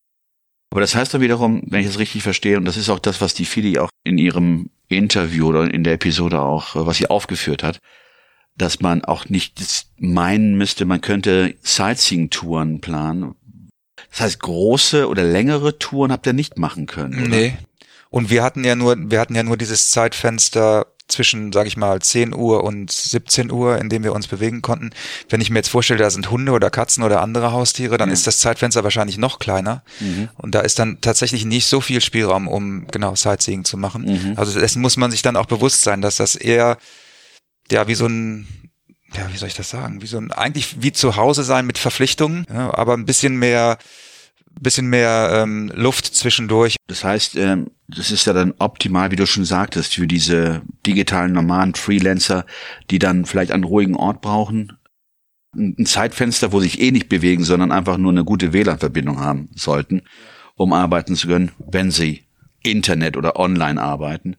Aber 0.71 0.81
das 0.81 0.93
heißt 0.93 1.13
doch 1.13 1.19
wiederum, 1.19 1.63
wenn 1.67 1.81
ich 1.81 1.87
das 1.87 1.99
richtig 1.99 2.21
verstehe, 2.21 2.57
und 2.57 2.65
das 2.65 2.77
ist 2.77 2.89
auch 2.89 2.99
das, 2.99 3.21
was 3.21 3.33
die 3.33 3.45
Fili 3.45 3.79
auch 3.79 3.89
in 4.03 4.17
ihrem 4.17 4.69
Interview 4.87 5.47
oder 5.47 5.71
in 5.71 5.83
der 5.83 5.93
Episode 5.93 6.41
auch, 6.41 6.75
äh, 6.75 6.85
was 6.85 6.97
sie 6.97 7.09
aufgeführt 7.09 7.63
hat, 7.63 7.79
dass 8.55 8.81
man 8.81 9.05
auch 9.05 9.29
nicht 9.29 9.87
meinen 9.97 10.57
müsste, 10.57 10.85
man 10.85 11.01
könnte 11.01 11.55
Sightseeing-Touren 11.63 12.81
planen. 12.81 13.35
Das 14.11 14.21
heißt, 14.21 14.39
große 14.39 15.07
oder 15.07 15.23
längere 15.23 15.77
Touren 15.79 16.11
habt 16.11 16.25
ihr 16.27 16.33
nicht 16.33 16.57
machen 16.57 16.85
können. 16.85 17.19
Oder? 17.19 17.27
Nee. 17.27 17.57
Und 18.09 18.29
wir 18.29 18.43
hatten 18.43 18.63
ja 18.63 18.75
nur, 18.75 18.95
wir 18.97 19.19
hatten 19.19 19.35
ja 19.35 19.43
nur 19.43 19.57
dieses 19.57 19.91
Zeitfenster 19.91 20.87
zwischen, 21.07 21.51
sag 21.51 21.65
ich 21.65 21.75
mal, 21.75 21.99
10 22.01 22.35
Uhr 22.35 22.63
und 22.63 22.91
17 22.91 23.51
Uhr, 23.51 23.79
in 23.79 23.89
dem 23.89 24.03
wir 24.03 24.13
uns 24.13 24.27
bewegen 24.27 24.61
konnten. 24.61 24.91
Wenn 25.27 25.41
ich 25.41 25.49
mir 25.49 25.57
jetzt 25.57 25.69
vorstelle, 25.69 25.99
da 25.99 26.09
sind 26.11 26.29
Hunde 26.29 26.51
oder 26.51 26.69
Katzen 26.69 27.03
oder 27.03 27.21
andere 27.21 27.51
Haustiere, 27.51 27.97
dann 27.97 28.09
Ja. 28.09 28.13
ist 28.13 28.27
das 28.27 28.37
Zeitfenster 28.37 28.83
wahrscheinlich 28.83 29.17
noch 29.17 29.39
kleiner. 29.39 29.83
Und 30.37 30.53
da 30.53 30.59
ist 30.61 30.77
dann 30.77 31.01
tatsächlich 31.01 31.45
nicht 31.45 31.65
so 31.65 31.81
viel 31.81 32.01
Spielraum, 32.01 32.47
um 32.47 32.85
genau 32.91 33.15
Sightseeing 33.15 33.65
zu 33.65 33.75
machen. 33.77 34.03
Mhm. 34.03 34.33
Also 34.37 34.59
dessen 34.59 34.81
muss 34.83 34.97
man 34.97 35.09
sich 35.09 35.23
dann 35.23 35.35
auch 35.35 35.47
bewusst 35.47 35.81
sein, 35.81 36.01
dass 36.01 36.17
das 36.17 36.35
eher, 36.35 36.77
ja, 37.71 37.87
wie 37.87 37.95
so 37.95 38.05
ein, 38.05 38.47
ja, 39.15 39.31
wie 39.31 39.37
soll 39.37 39.47
ich 39.47 39.55
das 39.55 39.69
sagen? 39.69 40.01
Wie 40.01 40.07
so 40.07 40.17
ein, 40.17 40.31
eigentlich 40.31 40.81
wie 40.81 40.91
zu 40.91 41.15
Hause 41.15 41.43
sein 41.43 41.65
mit 41.65 41.77
Verpflichtungen, 41.77 42.45
ja, 42.51 42.73
aber 42.73 42.93
ein 42.93 43.05
bisschen 43.05 43.37
mehr, 43.37 43.77
bisschen 44.59 44.87
mehr 44.87 45.31
ähm, 45.33 45.71
Luft 45.73 46.05
zwischendurch. 46.05 46.75
Das 46.87 47.03
heißt, 47.03 47.35
ähm, 47.35 47.71
das 47.87 48.11
ist 48.11 48.25
ja 48.25 48.33
dann 48.33 48.53
optimal, 48.59 49.11
wie 49.11 49.15
du 49.15 49.25
schon 49.25 49.45
sagtest, 49.45 49.95
für 49.95 50.07
diese 50.07 50.61
digitalen 50.85 51.33
normalen 51.33 51.75
Freelancer, 51.75 52.45
die 52.89 52.99
dann 52.99 53.25
vielleicht 53.25 53.51
einen 53.51 53.63
ruhigen 53.63 53.95
Ort 53.95 54.21
brauchen. 54.21 54.77
Ein 55.55 55.85
Zeitfenster, 55.85 56.51
wo 56.51 56.59
sich 56.59 56.79
eh 56.79 56.91
nicht 56.91 57.09
bewegen, 57.09 57.43
sondern 57.43 57.71
einfach 57.71 57.97
nur 57.97 58.11
eine 58.11 58.23
gute 58.23 58.53
WLAN-Verbindung 58.53 59.19
haben 59.19 59.49
sollten, 59.55 60.03
um 60.55 60.73
arbeiten 60.73 61.15
zu 61.15 61.27
können, 61.27 61.51
wenn 61.57 61.89
sie 61.89 62.25
Internet 62.61 63.17
oder 63.17 63.37
online 63.37 63.81
arbeiten. 63.81 64.35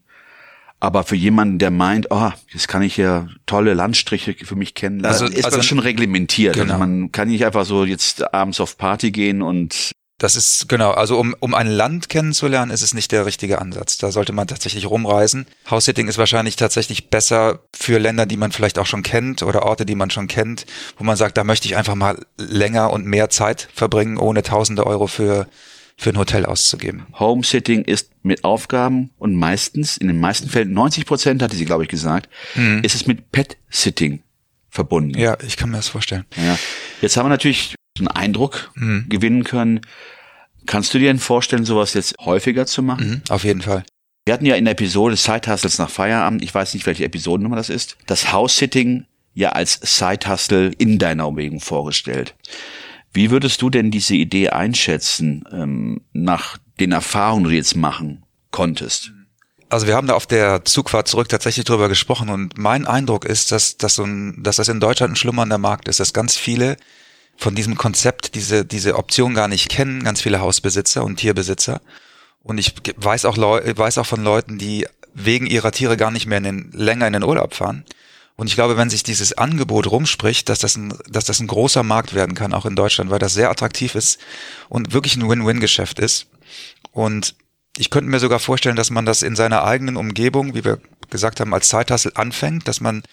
Aber 0.81 1.03
für 1.03 1.15
jemanden, 1.15 1.59
der 1.59 1.69
meint, 1.71 2.07
oh, 2.09 2.31
jetzt 2.51 2.67
kann 2.67 2.81
ich 2.81 2.97
ja 2.97 3.27
tolle 3.45 3.73
Landstriche 3.75 4.35
für 4.43 4.55
mich 4.55 4.73
kennenlernen, 4.73 5.21
Also- 5.21 5.33
ist 5.33 5.45
also- 5.45 5.57
das 5.57 5.65
schon 5.65 5.79
reglementiert. 5.79 6.55
Genau. 6.55 6.73
Also 6.73 6.77
man 6.79 7.11
kann 7.13 7.29
nicht 7.29 7.45
einfach 7.45 7.65
so 7.65 7.85
jetzt 7.85 8.33
abends 8.33 8.59
auf 8.59 8.77
Party 8.77 9.11
gehen 9.11 9.41
und 9.41 9.91
Das 10.17 10.35
ist 10.35 10.69
genau, 10.69 10.91
also 10.91 11.17
um, 11.19 11.35
um 11.39 11.55
ein 11.55 11.65
Land 11.65 12.07
kennenzulernen, 12.09 12.69
ist 12.71 12.83
es 12.83 12.93
nicht 12.93 13.11
der 13.11 13.25
richtige 13.25 13.59
Ansatz. 13.59 13.97
Da 13.97 14.11
sollte 14.11 14.33
man 14.33 14.45
tatsächlich 14.45 14.87
rumreisen. 14.87 15.47
House-Sitting 15.69 16.07
ist 16.07 16.19
wahrscheinlich 16.19 16.55
tatsächlich 16.57 17.09
besser 17.09 17.61
für 17.75 17.97
Länder, 17.97 18.27
die 18.27 18.37
man 18.37 18.51
vielleicht 18.51 18.77
auch 18.77 18.85
schon 18.85 19.01
kennt 19.01 19.41
oder 19.41 19.63
Orte, 19.63 19.83
die 19.83 19.95
man 19.95 20.11
schon 20.11 20.27
kennt, 20.27 20.67
wo 20.99 21.03
man 21.03 21.15
sagt, 21.17 21.37
da 21.37 21.43
möchte 21.43 21.67
ich 21.67 21.75
einfach 21.75 21.95
mal 21.95 22.23
länger 22.37 22.93
und 22.93 23.07
mehr 23.07 23.31
Zeit 23.31 23.67
verbringen, 23.73 24.17
ohne 24.17 24.43
tausende 24.43 24.85
Euro 24.85 25.07
für, 25.07 25.47
für 26.01 26.09
ein 26.09 26.17
Hotel 26.17 26.45
auszugeben. 26.47 27.05
Homesitting 27.19 27.83
ist 27.83 28.09
mit 28.23 28.43
Aufgaben 28.43 29.11
und 29.19 29.35
meistens, 29.35 29.97
in 29.97 30.07
den 30.07 30.19
meisten 30.19 30.49
Fällen, 30.49 30.73
90 30.73 31.05
Prozent 31.05 31.41
hatte 31.43 31.55
sie, 31.55 31.65
glaube 31.65 31.83
ich, 31.83 31.89
gesagt, 31.89 32.27
ist 32.81 32.95
es 32.95 33.05
mit 33.05 33.31
Pet-Sitting 33.31 34.23
verbunden. 34.69 35.11
Mhm. 35.11 35.19
Ja, 35.23 35.37
ich 35.45 35.57
kann 35.57 35.69
mir 35.69 35.77
das 35.77 35.89
vorstellen. 35.89 36.25
Ja. 36.35 36.57
Jetzt 37.01 37.17
haben 37.17 37.25
wir 37.25 37.29
natürlich 37.29 37.75
einen 37.99 38.07
Eindruck 38.07 38.71
Mhm. 38.75 39.05
gewinnen 39.09 39.43
können. 39.43 39.81
Kannst 40.65 40.91
du 40.93 40.97
dir 40.99 41.05
denn 41.09 41.19
vorstellen, 41.19 41.65
sowas 41.65 41.93
jetzt 41.93 42.15
häufiger 42.19 42.65
zu 42.65 42.81
machen? 42.81 43.07
Mhm, 43.09 43.21
auf 43.29 43.43
jeden 43.43 43.61
Fall. 43.61 43.83
Wir 44.25 44.33
hatten 44.33 44.45
ja 44.45 44.55
in 44.55 44.65
der 44.65 44.71
Episode 44.71 45.15
Side 45.15 45.51
Hustles 45.51 45.77
nach 45.77 45.89
Feierabend, 45.91 46.43
ich 46.43 46.53
weiß 46.53 46.73
nicht, 46.73 46.85
welche 46.87 47.03
Episodennummer 47.05 47.55
das 47.57 47.69
ist, 47.69 47.97
das 48.07 48.31
House-Sitting 48.31 49.05
ja 49.35 49.49
als 49.49 49.79
Side 49.83 50.27
Hustle 50.27 50.71
in 50.79 50.97
deiner 50.97 51.27
Umgebung 51.27 51.59
vorgestellt. 51.59 52.33
Wie 53.13 53.31
würdest 53.31 53.61
du 53.61 53.69
denn 53.69 53.91
diese 53.91 54.15
Idee 54.15 54.49
einschätzen, 54.49 55.43
ähm, 55.51 56.01
nach 56.13 56.57
den 56.79 56.91
Erfahrungen, 56.91 57.45
die 57.45 57.49
du 57.51 57.55
jetzt 57.55 57.75
machen 57.75 58.23
konntest? 58.51 59.11
Also 59.69 59.87
wir 59.87 59.95
haben 59.95 60.07
da 60.07 60.15
auf 60.15 60.27
der 60.27 60.65
Zugfahrt 60.65 61.07
zurück 61.07 61.29
tatsächlich 61.29 61.65
drüber 61.65 61.87
gesprochen 61.87 62.29
und 62.29 62.57
mein 62.57 62.85
Eindruck 62.85 63.23
ist, 63.23 63.51
dass, 63.53 63.77
dass, 63.77 63.95
so 63.95 64.03
ein, 64.03 64.43
dass 64.43 64.57
das 64.57 64.67
in 64.67 64.81
Deutschland 64.81 65.13
ein 65.13 65.15
schlummernder 65.15 65.57
Markt 65.57 65.87
ist, 65.87 65.99
dass 65.99 66.11
ganz 66.11 66.35
viele 66.35 66.75
von 67.37 67.55
diesem 67.55 67.77
Konzept 67.77 68.35
diese, 68.35 68.65
diese 68.65 68.95
Option 68.95 69.33
gar 69.33 69.47
nicht 69.47 69.69
kennen, 69.69 70.03
ganz 70.03 70.21
viele 70.21 70.41
Hausbesitzer 70.41 71.03
und 71.03 71.17
Tierbesitzer. 71.17 71.81
Und 72.43 72.57
ich 72.57 72.73
weiß 72.97 73.25
auch, 73.25 73.37
Leu 73.37 73.61
weiß 73.63 73.97
auch 73.97 74.05
von 74.05 74.23
Leuten, 74.23 74.57
die 74.57 74.87
wegen 75.13 75.45
ihrer 75.45 75.71
Tiere 75.71 75.97
gar 75.97 76.11
nicht 76.11 76.25
mehr 76.25 76.39
in 76.39 76.43
den, 76.43 76.71
länger 76.73 77.07
in 77.07 77.13
den 77.13 77.23
Urlaub 77.23 77.53
fahren. 77.53 77.85
Und 78.41 78.47
ich 78.47 78.55
glaube, 78.55 78.75
wenn 78.75 78.89
sich 78.89 79.03
dieses 79.03 79.33
Angebot 79.37 79.91
rumspricht, 79.91 80.49
dass 80.49 80.57
das 80.57 80.75
ein, 80.75 80.97
dass 81.07 81.25
das 81.25 81.39
ein 81.39 81.45
großer 81.45 81.83
Markt 81.83 82.15
werden 82.15 82.33
kann, 82.33 82.55
auch 82.55 82.65
in 82.65 82.75
Deutschland, 82.75 83.11
weil 83.11 83.19
das 83.19 83.35
sehr 83.35 83.51
attraktiv 83.51 83.93
ist 83.93 84.19
und 84.67 84.93
wirklich 84.93 85.15
ein 85.15 85.29
Win-Win-Geschäft 85.29 85.99
ist. 85.99 86.25
Und 86.91 87.35
ich 87.77 87.91
könnte 87.91 88.09
mir 88.09 88.19
sogar 88.19 88.39
vorstellen, 88.39 88.75
dass 88.75 88.89
man 88.89 89.05
das 89.05 89.21
in 89.21 89.35
seiner 89.35 89.63
eigenen 89.63 89.95
Umgebung, 89.95 90.55
wie 90.55 90.65
wir 90.65 90.79
gesagt 91.11 91.39
haben, 91.39 91.53
als 91.53 91.69
Zeithassel 91.69 92.13
anfängt, 92.15 92.67
dass 92.67 92.81
man, 92.81 93.03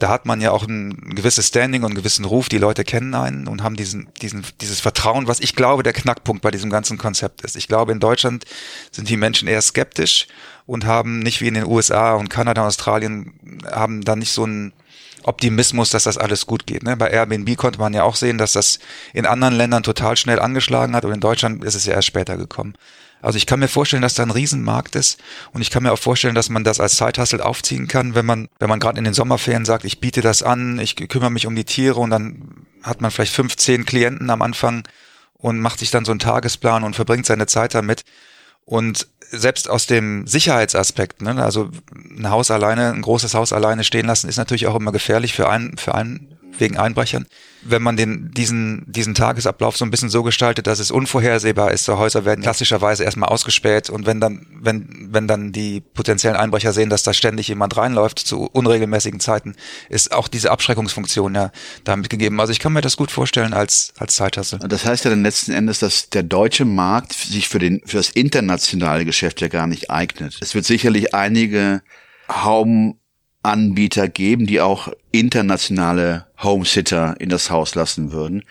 da 0.00 0.10
hat 0.10 0.26
man 0.26 0.42
ja 0.42 0.50
auch 0.50 0.64
ein 0.64 1.14
gewisses 1.14 1.48
Standing 1.48 1.82
und 1.82 1.92
einen 1.92 1.96
gewissen 1.96 2.26
Ruf, 2.26 2.50
die 2.50 2.58
Leute 2.58 2.84
kennen 2.84 3.14
einen 3.14 3.48
und 3.48 3.62
haben 3.62 3.76
diesen, 3.76 4.08
diesen, 4.20 4.44
dieses 4.60 4.80
Vertrauen, 4.80 5.26
was 5.26 5.40
ich 5.40 5.56
glaube, 5.56 5.82
der 5.82 5.94
Knackpunkt 5.94 6.42
bei 6.42 6.50
diesem 6.50 6.68
ganzen 6.68 6.98
Konzept 6.98 7.40
ist. 7.40 7.56
Ich 7.56 7.68
glaube, 7.68 7.92
in 7.92 8.00
Deutschland 8.00 8.44
sind 8.90 9.08
die 9.08 9.16
Menschen 9.16 9.48
eher 9.48 9.62
skeptisch 9.62 10.26
und 10.66 10.86
haben 10.86 11.18
nicht 11.18 11.40
wie 11.40 11.48
in 11.48 11.54
den 11.54 11.66
USA 11.66 12.14
und 12.14 12.30
Kanada 12.30 12.62
und 12.62 12.68
Australien, 12.68 13.34
haben 13.70 14.02
da 14.02 14.16
nicht 14.16 14.32
so 14.32 14.44
einen 14.44 14.72
Optimismus, 15.24 15.90
dass 15.90 16.04
das 16.04 16.18
alles 16.18 16.46
gut 16.46 16.66
geht. 16.66 16.82
Ne? 16.82 16.96
Bei 16.96 17.10
Airbnb 17.10 17.56
konnte 17.56 17.78
man 17.78 17.94
ja 17.94 18.04
auch 18.04 18.16
sehen, 18.16 18.38
dass 18.38 18.52
das 18.52 18.78
in 19.12 19.26
anderen 19.26 19.54
Ländern 19.54 19.82
total 19.82 20.16
schnell 20.16 20.38
angeschlagen 20.38 20.94
hat 20.94 21.04
und 21.04 21.12
in 21.12 21.20
Deutschland 21.20 21.64
ist 21.64 21.74
es 21.74 21.86
ja 21.86 21.94
erst 21.94 22.08
später 22.08 22.36
gekommen. 22.36 22.74
Also 23.22 23.38
ich 23.38 23.46
kann 23.46 23.58
mir 23.58 23.68
vorstellen, 23.68 24.02
dass 24.02 24.12
da 24.12 24.22
ein 24.22 24.30
Riesenmarkt 24.30 24.96
ist 24.96 25.18
und 25.52 25.62
ich 25.62 25.70
kann 25.70 25.82
mir 25.82 25.92
auch 25.92 25.98
vorstellen, 25.98 26.34
dass 26.34 26.50
man 26.50 26.62
das 26.62 26.78
als 26.78 26.96
Zeithassel 26.96 27.40
aufziehen 27.40 27.88
kann, 27.88 28.14
wenn 28.14 28.26
man, 28.26 28.48
wenn 28.58 28.68
man 28.68 28.80
gerade 28.80 28.98
in 28.98 29.04
den 29.04 29.14
Sommerferien 29.14 29.64
sagt, 29.64 29.86
ich 29.86 29.98
biete 29.98 30.20
das 30.20 30.42
an, 30.42 30.78
ich 30.78 30.94
kümmere 30.94 31.30
mich 31.30 31.46
um 31.46 31.56
die 31.56 31.64
Tiere 31.64 32.00
und 32.00 32.10
dann 32.10 32.66
hat 32.82 33.00
man 33.00 33.10
vielleicht 33.10 33.32
15 33.32 33.86
Klienten 33.86 34.28
am 34.28 34.42
Anfang 34.42 34.86
und 35.38 35.58
macht 35.58 35.78
sich 35.78 35.90
dann 35.90 36.04
so 36.04 36.12
einen 36.12 36.18
Tagesplan 36.18 36.84
und 36.84 36.96
verbringt 36.96 37.24
seine 37.24 37.46
Zeit 37.46 37.74
damit. 37.74 38.04
Und 38.64 39.08
selbst 39.30 39.68
aus 39.68 39.86
dem 39.86 40.26
Sicherheitsaspekt, 40.26 41.22
ne, 41.22 41.42
also 41.42 41.70
ein 41.94 42.30
Haus 42.30 42.50
alleine, 42.50 42.92
ein 42.92 43.02
großes 43.02 43.34
Haus 43.34 43.52
alleine 43.52 43.84
stehen 43.84 44.06
lassen, 44.06 44.28
ist 44.28 44.36
natürlich 44.36 44.66
auch 44.66 44.76
immer 44.76 44.92
gefährlich 44.92 45.34
für 45.34 45.48
einen, 45.48 45.76
für 45.76 45.94
einen 45.94 46.38
wegen 46.58 46.76
Einbrechern. 46.76 47.26
Wenn 47.62 47.82
man 47.82 47.96
den, 47.96 48.30
diesen, 48.32 48.84
diesen 48.86 49.14
Tagesablauf 49.14 49.76
so 49.76 49.84
ein 49.84 49.90
bisschen 49.90 50.10
so 50.10 50.22
gestaltet, 50.22 50.66
dass 50.66 50.80
es 50.80 50.90
unvorhersehbar 50.90 51.72
ist, 51.72 51.84
so 51.84 51.96
Häuser 51.98 52.24
werden 52.24 52.42
klassischerweise 52.42 53.04
erstmal 53.04 53.30
ausgespäht 53.30 53.88
und 53.88 54.04
wenn 54.04 54.20
dann, 54.20 54.46
wenn, 54.60 55.08
wenn 55.10 55.26
dann 55.26 55.52
die 55.52 55.80
potenziellen 55.80 56.36
Einbrecher 56.36 56.72
sehen, 56.72 56.90
dass 56.90 57.02
da 57.02 57.14
ständig 57.14 57.48
jemand 57.48 57.76
reinläuft 57.76 58.18
zu 58.18 58.42
unregelmäßigen 58.42 59.20
Zeiten, 59.20 59.54
ist 59.88 60.12
auch 60.12 60.28
diese 60.28 60.50
Abschreckungsfunktion 60.50 61.34
ja 61.34 61.52
damit 61.84 62.10
gegeben. 62.10 62.38
Also 62.38 62.52
ich 62.52 62.58
kann 62.58 62.74
mir 62.74 62.82
das 62.82 62.96
gut 62.96 63.10
vorstellen 63.10 63.54
als, 63.54 63.94
als 63.96 64.16
Zeithasse. 64.16 64.58
Das 64.58 64.84
heißt 64.84 65.04
ja 65.04 65.10
dann 65.10 65.22
letzten 65.22 65.52
Endes, 65.52 65.78
dass 65.78 66.10
der 66.10 66.22
deutsche 66.22 66.66
Markt 66.66 67.14
sich 67.14 67.48
für 67.48 67.58
den, 67.58 67.80
für 67.86 67.96
das 67.96 68.10
internationale 68.10 69.04
Geschäft 69.06 69.40
ja 69.40 69.48
gar 69.48 69.66
nicht 69.66 69.90
eignet. 69.90 70.36
Es 70.40 70.54
wird 70.54 70.66
sicherlich 70.66 71.14
einige 71.14 71.82
Home 72.28 72.96
Anbieter 73.44 74.08
geben, 74.08 74.46
die 74.46 74.60
auch 74.60 74.88
internationale 75.12 76.26
Homesitter 76.42 77.14
in 77.18 77.28
das 77.28 77.50
Haus 77.50 77.74
lassen 77.74 78.12
würden. 78.12 78.44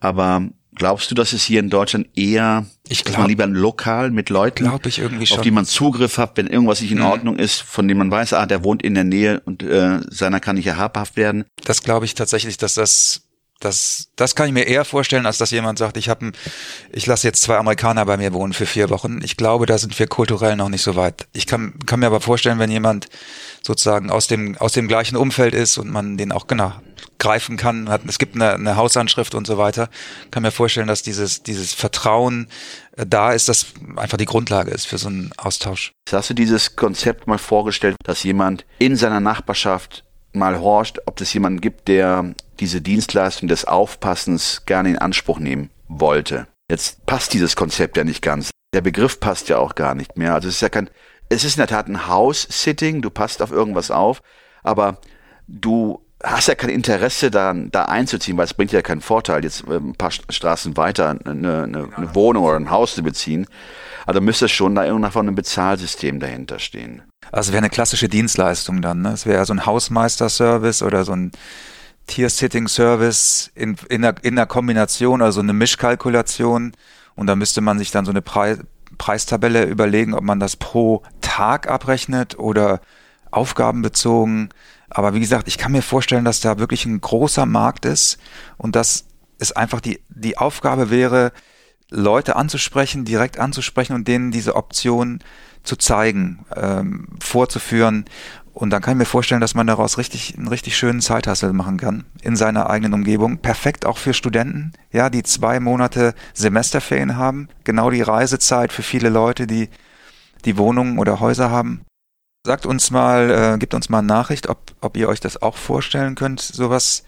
Aber 0.00 0.48
glaubst 0.74 1.10
du, 1.10 1.14
dass 1.14 1.32
es 1.32 1.44
hier 1.44 1.60
in 1.60 1.70
Deutschland 1.70 2.08
eher, 2.14 2.66
ich 2.88 3.04
glaub, 3.04 3.14
dass 3.14 3.20
man 3.20 3.28
lieber 3.28 3.46
lokal 3.46 4.10
mit 4.10 4.30
Leuten, 4.30 4.70
ich 4.84 4.98
irgendwie 4.98 5.26
schon. 5.26 5.38
auf 5.38 5.42
die 5.42 5.50
man 5.50 5.64
Zugriff 5.64 6.18
hat, 6.18 6.36
wenn 6.36 6.46
irgendwas 6.46 6.80
nicht 6.80 6.92
in 6.92 6.98
mhm. 6.98 7.06
Ordnung 7.06 7.38
ist, 7.38 7.60
von 7.60 7.86
dem 7.88 7.98
man 7.98 8.10
weiß, 8.10 8.32
ah, 8.32 8.46
der 8.46 8.64
wohnt 8.64 8.82
in 8.82 8.94
der 8.94 9.04
Nähe 9.04 9.40
und 9.44 9.62
äh, 9.62 10.00
seiner 10.08 10.40
kann 10.40 10.56
nicht 10.56 10.66
ja 10.66 10.76
habhaft 10.76 11.16
werden? 11.16 11.44
Das 11.64 11.82
glaube 11.82 12.06
ich 12.06 12.14
tatsächlich, 12.14 12.56
dass 12.56 12.74
das 12.74 13.27
das, 13.60 14.10
das 14.14 14.36
kann 14.36 14.46
ich 14.46 14.52
mir 14.52 14.68
eher 14.68 14.84
vorstellen, 14.84 15.26
als 15.26 15.38
dass 15.38 15.50
jemand 15.50 15.78
sagt, 15.78 15.96
ich 15.96 16.08
habe, 16.08 16.30
ich 16.92 17.06
lasse 17.06 17.26
jetzt 17.26 17.42
zwei 17.42 17.56
Amerikaner 17.56 18.04
bei 18.06 18.16
mir 18.16 18.32
wohnen 18.32 18.52
für 18.52 18.66
vier 18.66 18.88
Wochen. 18.88 19.20
Ich 19.22 19.36
glaube, 19.36 19.66
da 19.66 19.78
sind 19.78 19.98
wir 19.98 20.06
kulturell 20.06 20.54
noch 20.54 20.68
nicht 20.68 20.82
so 20.82 20.94
weit. 20.94 21.26
Ich 21.32 21.46
kann, 21.46 21.74
kann 21.84 22.00
mir 22.00 22.06
aber 22.06 22.20
vorstellen, 22.20 22.60
wenn 22.60 22.70
jemand 22.70 23.08
sozusagen 23.66 24.10
aus 24.10 24.28
dem 24.28 24.56
aus 24.58 24.72
dem 24.72 24.86
gleichen 24.86 25.16
Umfeld 25.16 25.54
ist 25.54 25.76
und 25.76 25.90
man 25.90 26.16
den 26.16 26.30
auch 26.30 26.46
genau 26.46 26.72
greifen 27.18 27.56
kann, 27.56 27.88
hat, 27.88 28.02
es 28.06 28.18
gibt 28.18 28.36
eine, 28.36 28.52
eine 28.52 28.76
Hausanschrift 28.76 29.34
und 29.34 29.46
so 29.46 29.58
weiter, 29.58 29.90
kann 30.30 30.44
mir 30.44 30.52
vorstellen, 30.52 30.86
dass 30.86 31.02
dieses 31.02 31.42
dieses 31.42 31.74
Vertrauen 31.74 32.48
äh, 32.96 33.06
da 33.06 33.32
ist, 33.32 33.48
das 33.48 33.66
einfach 33.96 34.18
die 34.18 34.24
Grundlage 34.24 34.70
ist 34.70 34.86
für 34.86 34.98
so 34.98 35.08
einen 35.08 35.32
Austausch. 35.36 35.92
Hast 36.10 36.30
du 36.30 36.34
dieses 36.34 36.76
Konzept 36.76 37.26
mal 37.26 37.38
vorgestellt, 37.38 37.96
dass 38.04 38.22
jemand 38.22 38.64
in 38.78 38.94
seiner 38.94 39.20
Nachbarschaft 39.20 40.04
mal 40.32 40.60
horcht, 40.60 41.00
ob 41.06 41.20
es 41.20 41.32
jemanden 41.32 41.60
gibt, 41.60 41.88
der 41.88 42.34
diese 42.60 42.80
Dienstleistung 42.80 43.48
des 43.48 43.64
Aufpassens 43.64 44.62
gerne 44.66 44.90
in 44.90 44.98
Anspruch 44.98 45.38
nehmen 45.38 45.70
wollte. 45.88 46.46
Jetzt 46.70 47.04
passt 47.06 47.32
dieses 47.32 47.56
Konzept 47.56 47.96
ja 47.96 48.04
nicht 48.04 48.22
ganz. 48.22 48.50
Der 48.74 48.82
Begriff 48.82 49.20
passt 49.20 49.48
ja 49.48 49.58
auch 49.58 49.74
gar 49.74 49.94
nicht 49.94 50.18
mehr. 50.18 50.34
Also 50.34 50.48
es 50.48 50.56
ist 50.56 50.60
ja 50.60 50.68
kein, 50.68 50.90
es 51.28 51.44
ist 51.44 51.56
in 51.56 51.60
der 51.60 51.68
Tat 51.68 51.88
ein 51.88 52.06
House-Sitting, 52.06 53.00
du 53.00 53.10
passt 53.10 53.40
auf 53.42 53.50
irgendwas 53.50 53.90
auf, 53.90 54.20
aber 54.62 55.00
du 55.46 56.04
hast 56.22 56.48
ja 56.48 56.54
kein 56.54 56.70
Interesse 56.70 57.30
daran, 57.30 57.70
da 57.70 57.84
einzuziehen, 57.84 58.36
weil 58.36 58.44
es 58.44 58.54
bringt 58.54 58.72
ja 58.72 58.82
keinen 58.82 59.00
Vorteil, 59.00 59.44
jetzt 59.44 59.66
äh, 59.68 59.76
ein 59.76 59.94
paar 59.94 60.10
Straßen 60.10 60.76
weiter 60.76 61.16
eine, 61.24 61.62
eine, 61.62 61.88
eine 61.94 62.14
Wohnung 62.14 62.44
oder 62.44 62.56
ein 62.56 62.70
Haus 62.70 62.94
zu 62.94 63.02
beziehen. 63.02 63.46
Also 64.04 64.20
müsste 64.20 64.48
schon 64.48 64.74
da 64.74 64.84
irgendwann 64.84 65.12
von 65.12 65.26
einem 65.26 65.36
Bezahlsystem 65.36 66.18
dahinter 66.18 66.58
stehen. 66.58 67.02
Also 67.30 67.52
wäre 67.52 67.58
eine 67.58 67.70
klassische 67.70 68.08
Dienstleistung 68.08 68.82
dann, 68.82 69.02
ne? 69.02 69.10
Es 69.10 69.26
wäre 69.26 69.44
so 69.44 69.52
ein 69.52 69.66
Hausmeister-Service 69.66 70.82
oder 70.82 71.04
so 71.04 71.12
ein 71.12 71.30
Tier-Sitting-Service 72.08 73.52
in, 73.54 73.76
in, 73.88 74.02
der, 74.02 74.16
in 74.22 74.34
der 74.34 74.46
Kombination, 74.46 75.22
also 75.22 75.40
eine 75.40 75.52
Mischkalkulation. 75.52 76.72
Und 77.14 77.26
da 77.28 77.36
müsste 77.36 77.60
man 77.60 77.78
sich 77.78 77.92
dann 77.92 78.04
so 78.04 78.10
eine 78.10 78.22
Preis, 78.22 78.58
Preistabelle 78.98 79.64
überlegen, 79.64 80.14
ob 80.14 80.24
man 80.24 80.40
das 80.40 80.56
pro 80.56 81.02
Tag 81.20 81.68
abrechnet 81.70 82.38
oder 82.38 82.80
aufgabenbezogen. 83.30 84.48
Aber 84.90 85.14
wie 85.14 85.20
gesagt, 85.20 85.46
ich 85.46 85.58
kann 85.58 85.72
mir 85.72 85.82
vorstellen, 85.82 86.24
dass 86.24 86.40
da 86.40 86.58
wirklich 86.58 86.84
ein 86.86 87.00
großer 87.00 87.46
Markt 87.46 87.84
ist 87.84 88.18
und 88.56 88.74
dass 88.74 89.04
es 89.38 89.52
einfach 89.52 89.80
die, 89.80 90.00
die 90.08 90.36
Aufgabe 90.36 90.90
wäre, 90.90 91.32
Leute 91.90 92.36
anzusprechen, 92.36 93.04
direkt 93.04 93.38
anzusprechen 93.38 93.94
und 93.94 94.08
denen 94.08 94.30
diese 94.30 94.56
Option 94.56 95.20
zu 95.62 95.76
zeigen, 95.76 96.44
ähm, 96.54 97.08
vorzuführen. 97.20 98.04
Und 98.58 98.70
dann 98.70 98.82
kann 98.82 98.94
ich 98.94 98.98
mir 98.98 99.04
vorstellen, 99.04 99.40
dass 99.40 99.54
man 99.54 99.68
daraus 99.68 99.98
richtig, 99.98 100.36
einen 100.36 100.48
richtig 100.48 100.76
schönen 100.76 101.00
Zeithassel 101.00 101.52
machen 101.52 101.76
kann 101.76 102.06
in 102.22 102.34
seiner 102.34 102.68
eigenen 102.68 102.92
Umgebung. 102.92 103.38
Perfekt 103.38 103.86
auch 103.86 103.98
für 103.98 104.12
Studenten, 104.12 104.72
ja, 104.90 105.10
die 105.10 105.22
zwei 105.22 105.60
Monate 105.60 106.12
Semesterferien 106.34 107.16
haben. 107.16 107.48
Genau 107.62 107.88
die 107.88 108.02
Reisezeit 108.02 108.72
für 108.72 108.82
viele 108.82 109.10
Leute, 109.10 109.46
die 109.46 109.68
die 110.44 110.58
Wohnungen 110.58 110.98
oder 110.98 111.20
Häuser 111.20 111.52
haben. 111.52 111.82
Sagt 112.44 112.66
uns 112.66 112.90
mal, 112.90 113.30
äh, 113.30 113.58
gibt 113.58 113.74
uns 113.74 113.90
mal 113.90 113.98
eine 113.98 114.08
Nachricht, 114.08 114.48
ob, 114.48 114.58
ob 114.80 114.96
ihr 114.96 115.08
euch 115.08 115.20
das 115.20 115.40
auch 115.40 115.56
vorstellen 115.56 116.16
könnt, 116.16 116.40
sowas, 116.40 117.04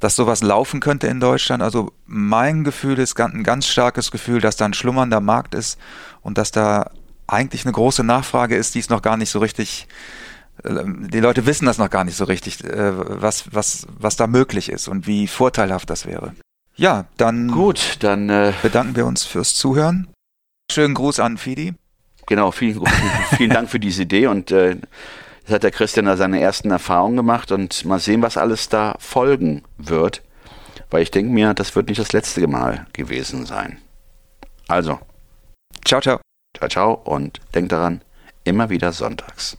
dass 0.00 0.16
sowas 0.16 0.42
laufen 0.42 0.80
könnte 0.80 1.06
in 1.08 1.20
Deutschland. 1.20 1.62
Also 1.62 1.92
mein 2.06 2.64
Gefühl 2.64 2.98
ist 2.98 3.20
ein 3.20 3.44
ganz 3.44 3.66
starkes 3.66 4.10
Gefühl, 4.10 4.40
dass 4.40 4.56
da 4.56 4.64
ein 4.64 4.72
schlummernder 4.72 5.20
Markt 5.20 5.54
ist 5.54 5.78
und 6.22 6.38
dass 6.38 6.50
da 6.50 6.90
eigentlich 7.26 7.66
eine 7.66 7.72
große 7.72 8.04
Nachfrage 8.04 8.56
ist, 8.56 8.74
die 8.74 8.78
es 8.78 8.88
noch 8.88 9.02
gar 9.02 9.18
nicht 9.18 9.28
so 9.28 9.40
richtig, 9.40 9.86
die 10.62 11.20
Leute 11.20 11.46
wissen 11.46 11.66
das 11.66 11.78
noch 11.78 11.90
gar 11.90 12.04
nicht 12.04 12.16
so 12.16 12.24
richtig, 12.24 12.62
äh, 12.64 12.92
was, 13.20 13.52
was, 13.52 13.86
was 13.98 14.16
da 14.16 14.26
möglich 14.26 14.70
ist 14.70 14.88
und 14.88 15.06
wie 15.06 15.26
vorteilhaft 15.26 15.90
das 15.90 16.06
wäre. 16.06 16.34
Ja, 16.76 17.06
dann 17.16 17.50
gut, 17.50 17.96
dann 18.00 18.28
äh, 18.30 18.52
bedanken 18.62 18.96
wir 18.96 19.06
uns 19.06 19.24
fürs 19.24 19.54
Zuhören. 19.54 20.08
Schönen 20.70 20.94
Gruß 20.94 21.20
an 21.20 21.38
Fidi. 21.38 21.74
Genau, 22.26 22.50
vielen, 22.50 22.82
vielen 23.36 23.50
Dank 23.50 23.68
für 23.68 23.80
diese 23.80 24.02
Idee 24.02 24.26
und 24.26 24.50
äh, 24.50 24.70
jetzt 25.40 25.50
hat 25.50 25.62
der 25.62 25.70
Christian 25.70 26.06
da 26.06 26.16
seine 26.16 26.40
ersten 26.40 26.70
Erfahrungen 26.70 27.16
gemacht 27.16 27.52
und 27.52 27.84
mal 27.84 28.00
sehen, 28.00 28.22
was 28.22 28.36
alles 28.36 28.68
da 28.68 28.96
folgen 28.98 29.62
wird, 29.76 30.22
weil 30.90 31.02
ich 31.02 31.10
denke 31.10 31.32
mir, 31.32 31.54
das 31.54 31.76
wird 31.76 31.88
nicht 31.88 32.00
das 32.00 32.12
letzte 32.12 32.46
Mal 32.46 32.86
gewesen 32.92 33.46
sein. 33.46 33.78
Also. 34.68 34.98
Ciao, 35.84 36.00
ciao. 36.00 36.20
Ciao, 36.56 36.68
ciao 36.68 36.92
und 36.94 37.40
denkt 37.54 37.72
daran, 37.72 38.00
immer 38.44 38.70
wieder 38.70 38.92
sonntags. 38.92 39.58